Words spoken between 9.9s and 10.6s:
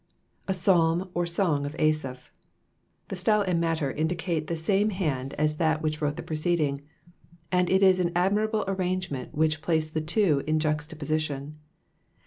the two in